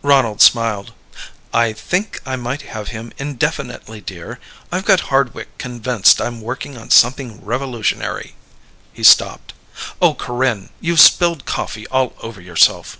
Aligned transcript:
Ronald 0.00 0.40
smiled. 0.40 0.94
"I 1.52 1.74
think 1.74 2.22
I 2.24 2.34
might 2.36 2.62
have 2.62 2.88
him 2.96 3.12
indefinitely, 3.18 4.00
dear. 4.00 4.40
I've 4.72 4.86
got 4.86 5.00
Hardwick 5.12 5.58
convinced 5.58 6.18
I'm 6.18 6.40
working 6.40 6.78
on 6.78 6.88
something 6.88 7.44
revolutionary." 7.44 8.36
He 8.94 9.04
stopped. 9.04 9.52
"Oh, 10.00 10.14
Corinne! 10.14 10.70
You've 10.80 11.00
spilled 11.00 11.44
coffee 11.44 11.86
all 11.88 12.14
over 12.22 12.40
yourself." 12.40 12.96